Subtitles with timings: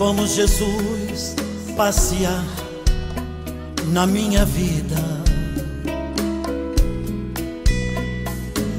[0.00, 1.36] Vamos, Jesus,
[1.76, 2.42] passear
[3.88, 4.96] na minha vida.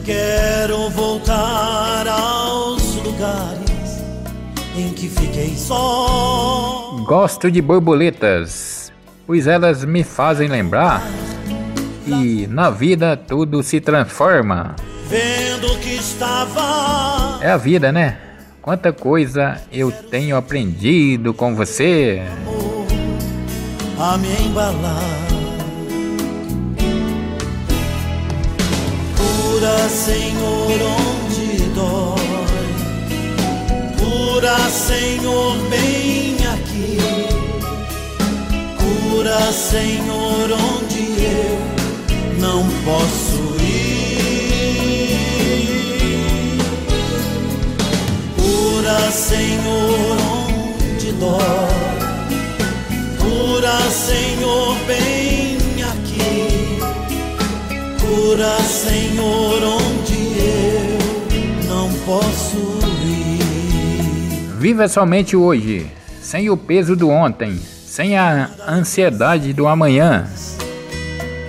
[0.04, 4.04] Quero voltar aos lugares
[4.76, 6.98] em que fiquei só.
[7.06, 8.92] Gosto de borboletas,
[9.28, 11.04] pois elas me fazem lembrar
[12.04, 14.76] que na vida tudo se transforma.
[15.08, 17.38] Vendo que estava.
[17.44, 18.31] É a vida, né?
[18.62, 22.22] Quanta coisa eu tenho aprendido com você.
[24.00, 25.02] A me embalar.
[29.18, 32.22] Cura, Senhor, onde dói.
[34.00, 36.98] Cura, Senhor, bem aqui.
[38.78, 43.21] Cura, Senhor, onde eu não posso
[53.72, 56.78] Cura, Senhor, bem aqui.
[58.02, 62.58] Cura, Senhor, onde eu não posso
[63.06, 64.60] ir.
[64.60, 65.88] Viva somente hoje,
[66.22, 70.28] sem o peso do ontem, sem a ansiedade do amanhã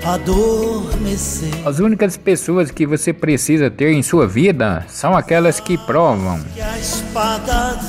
[0.05, 1.67] adormecer.
[1.67, 6.41] As únicas pessoas que você precisa ter em sua vida são aquelas que provam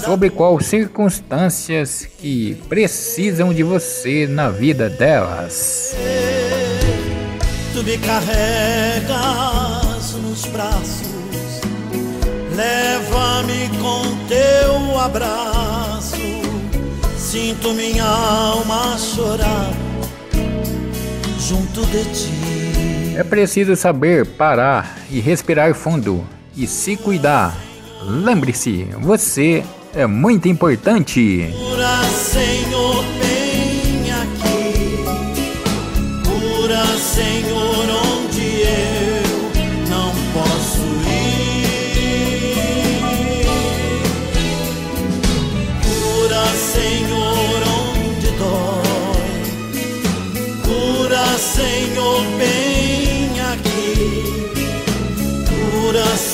[0.04, 5.96] sobre quais circunstâncias que precisam de você na vida delas.
[7.74, 9.14] Tu me carregas
[10.22, 11.62] nos braços,
[12.56, 16.18] leva-me com teu abraço.
[17.18, 19.83] Sinto minha alma chorar
[21.48, 23.16] junto de ti.
[23.16, 26.24] É preciso saber parar e respirar fundo
[26.56, 27.56] e se cuidar.
[28.02, 31.54] Lembre-se, você é muito importante.
[31.56, 35.04] Cura, Senhor, vem aqui.
[36.26, 37.73] Cura, Senhor,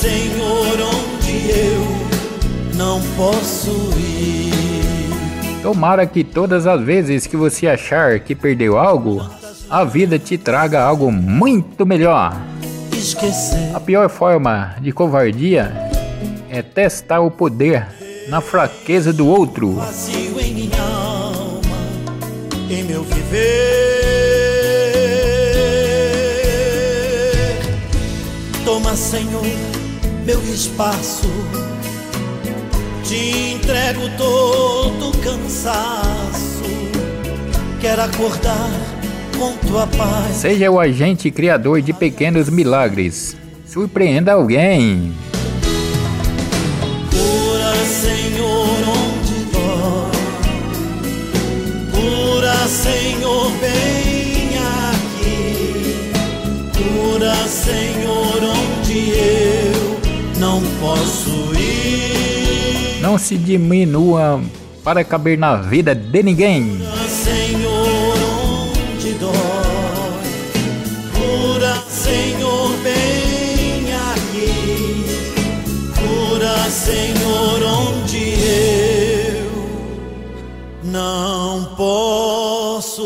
[0.00, 5.60] Senhor, onde eu não posso ir.
[5.62, 9.22] Tomara que todas as vezes que você achar que perdeu algo,
[9.68, 12.34] a vida te traga algo muito melhor.
[12.96, 13.76] Esquecer.
[13.76, 15.70] A pior forma de covardia
[16.48, 17.86] é testar o poder
[18.30, 19.74] na fraqueza do outro.
[19.74, 21.76] Vazio em minha alma,
[22.70, 23.90] em meu viver.
[28.64, 29.42] Toma, Senhor,
[30.30, 31.28] meu espaço.
[33.02, 36.62] Te entrego todo cansaço.
[37.80, 38.70] Quero acordar
[39.36, 40.36] com tua paz.
[40.36, 43.36] Seja o agente criador de pequenos milagres.
[43.66, 45.12] Surpreenda alguém.
[60.80, 63.00] Não posso ir.
[63.02, 64.40] Não se diminua
[64.82, 66.80] para caber na vida de ninguém.
[67.06, 68.16] Senhor,
[68.72, 69.30] onde dói.
[71.14, 75.04] Cura, Senhor, bem aqui.
[75.98, 78.34] Cura, Senhor, onde
[79.36, 79.50] eu
[80.82, 83.00] não posso